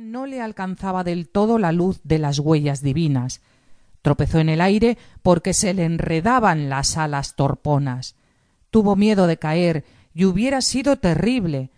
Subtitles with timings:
[0.00, 3.40] no le alcanzaba del todo la luz de las huellas divinas.
[4.02, 8.16] Tropezó en el aire porque se le enredaban las alas torponas.
[8.70, 11.70] Tuvo miedo de caer y hubiera sido terrible,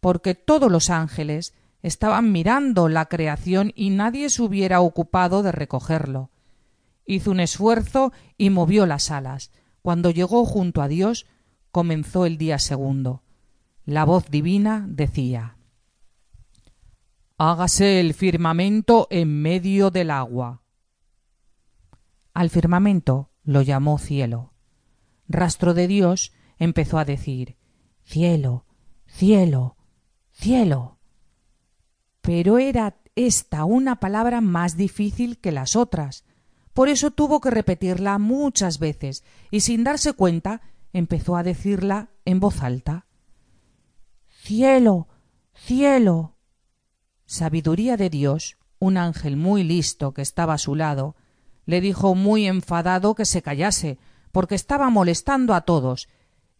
[0.00, 1.52] porque todos los ángeles
[1.82, 6.30] estaban mirando la creación y nadie se hubiera ocupado de recogerlo.
[7.06, 9.50] Hizo un esfuerzo y movió las alas.
[9.82, 11.26] Cuando llegó junto a Dios,
[11.72, 13.22] comenzó el día segundo.
[13.84, 15.56] La voz divina decía
[17.36, 20.62] Hágase el firmamento en medio del agua.
[22.32, 24.54] Al firmamento lo llamó cielo.
[25.26, 27.56] Rastro de Dios empezó a decir
[28.04, 28.66] Cielo,
[29.06, 29.76] cielo,
[30.30, 31.00] cielo.
[32.20, 36.24] Pero era esta una palabra más difícil que las otras.
[36.72, 40.60] Por eso tuvo que repetirla muchas veces y sin darse cuenta
[40.92, 43.06] empezó a decirla en voz alta.
[44.28, 45.08] Cielo,
[45.52, 46.33] cielo
[47.26, 51.16] sabiduría de Dios, un ángel muy listo que estaba a su lado,
[51.66, 53.98] le dijo muy enfadado que se callase,
[54.32, 56.08] porque estaba molestando a todos,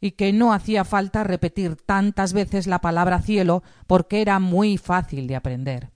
[0.00, 5.26] y que no hacía falta repetir tantas veces la palabra cielo, porque era muy fácil
[5.26, 5.90] de aprender.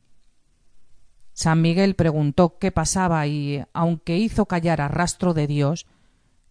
[1.35, 5.87] San Miguel preguntó qué pasaba y, aunque hizo callar a rastro de Dios,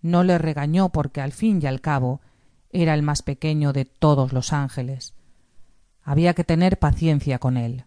[0.01, 2.21] no le regañó porque al fin y al cabo
[2.69, 5.15] era el más pequeño de todos los ángeles.
[6.03, 7.86] Había que tener paciencia con él.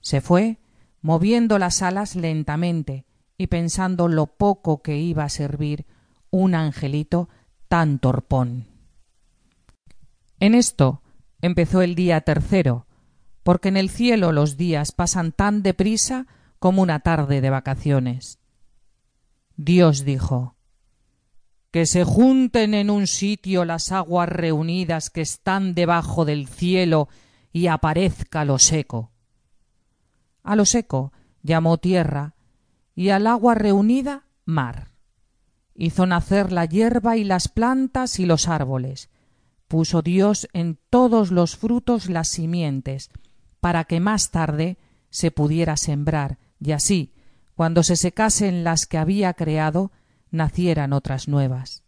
[0.00, 0.58] Se fue,
[1.02, 3.06] moviendo las alas lentamente
[3.38, 5.86] y pensando lo poco que iba a servir
[6.30, 7.28] un angelito
[7.68, 8.66] tan torpón.
[10.38, 11.02] En esto
[11.40, 12.86] empezó el día tercero,
[13.42, 16.26] porque en el cielo los días pasan tan deprisa
[16.58, 18.38] como una tarde de vacaciones.
[19.56, 20.56] Dios dijo
[21.70, 27.08] que se junten en un sitio las aguas reunidas que están debajo del cielo
[27.52, 29.12] y aparezca lo seco.
[30.42, 32.34] A lo seco llamó tierra
[32.94, 34.90] y al agua reunida mar.
[35.74, 39.08] Hizo nacer la hierba y las plantas y los árboles.
[39.68, 43.10] Puso Dios en todos los frutos las simientes,
[43.60, 44.78] para que más tarde
[45.10, 47.14] se pudiera sembrar, y así,
[47.54, 49.92] cuando se secasen las que había creado,
[50.30, 51.84] nacieran otras nuevas.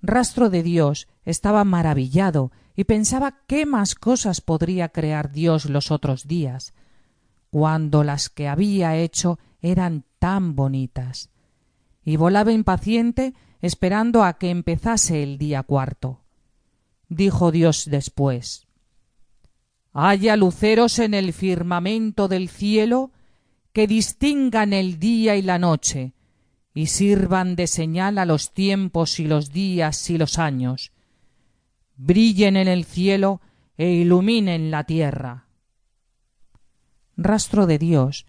[0.00, 6.26] Rastro de Dios estaba maravillado y pensaba qué más cosas podría crear Dios los otros
[6.26, 6.74] días
[7.50, 11.30] cuando las que había hecho eran tan bonitas.
[12.04, 16.20] Y volaba impaciente esperando a que empezase el día cuarto.
[17.08, 18.66] Dijo Dios después
[19.92, 23.10] Haya luceros en el firmamento del cielo
[23.72, 26.12] que distingan el día y la noche,
[26.74, 30.92] y sirvan de señal a los tiempos y los días y los años.
[31.96, 33.40] Brillen en el cielo
[33.76, 35.47] e iluminen la tierra
[37.18, 38.26] rastro de Dios,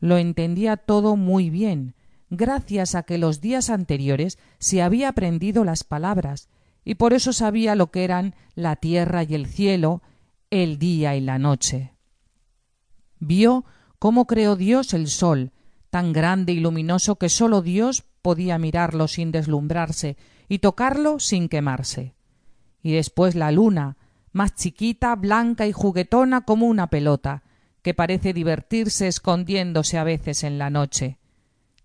[0.00, 1.94] lo entendía todo muy bien,
[2.28, 6.48] gracias a que los días anteriores se había aprendido las palabras,
[6.84, 10.02] y por eso sabía lo que eran la tierra y el cielo,
[10.50, 11.94] el día y la noche.
[13.20, 13.64] Vio
[14.00, 15.52] cómo creó Dios el sol,
[15.90, 20.16] tan grande y luminoso que sólo Dios podía mirarlo sin deslumbrarse
[20.48, 22.16] y tocarlo sin quemarse.
[22.82, 23.96] Y después la luna,
[24.32, 27.44] más chiquita, blanca y juguetona como una pelota,
[27.82, 31.18] que parece divertirse escondiéndose a veces en la noche.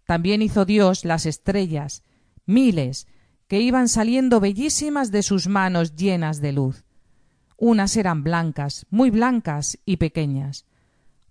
[0.05, 2.03] También hizo Dios las estrellas,
[2.45, 3.07] miles,
[3.47, 6.85] que iban saliendo bellísimas de sus manos llenas de luz.
[7.57, 10.65] Unas eran blancas, muy blancas y pequeñas,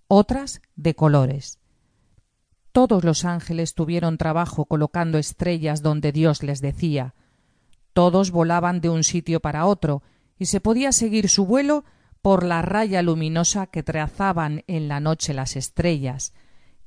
[0.08, 1.60] otras de colores.
[2.72, 7.14] Todos los ángeles tuvieron trabajo colocando estrellas donde Dios les decía.
[7.92, 10.02] Todos volaban de un sitio para otro,
[10.38, 11.84] y se podía seguir su vuelo
[12.22, 16.32] por la raya luminosa que trazaban en la noche las estrellas,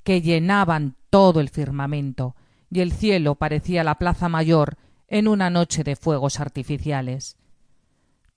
[0.04, 2.36] que llenaban todo el firmamento,
[2.70, 7.38] y el cielo parecía la plaza mayor en una noche de fuegos artificiales.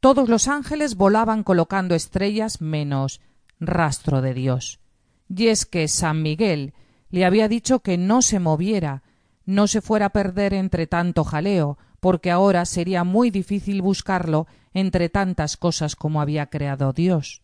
[0.01, 3.21] Todos los ángeles volaban colocando estrellas menos
[3.61, 4.81] rastro de Dios.
[5.29, 6.75] Y es que San Miguel
[7.11, 9.03] le había dicho que no se moviera,
[9.45, 15.09] no se fuera a perder entre tanto jaleo, porque ahora sería muy difícil buscarlo entre
[15.09, 17.43] tantas cosas como había creado Dios.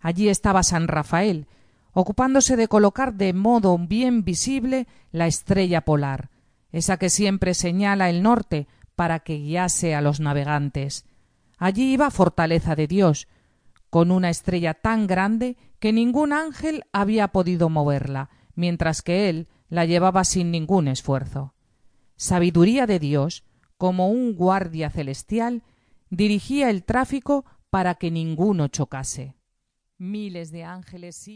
[0.00, 1.48] Allí estaba San Rafael,
[1.92, 6.30] ocupándose de colocar de modo bien visible la estrella polar,
[6.72, 11.04] esa que siempre señala el norte para que guiase a los navegantes.
[11.58, 13.28] Allí iba Fortaleza de Dios,
[13.90, 19.84] con una estrella tan grande que ningún ángel había podido moverla, mientras que él la
[19.84, 21.52] llevaba sin ningún esfuerzo.
[22.16, 23.44] Sabiduría de Dios
[23.84, 25.62] como un guardia celestial,
[26.08, 29.34] dirigía el tráfico para que ninguno chocase.
[29.98, 31.34] Miles de ángeles iban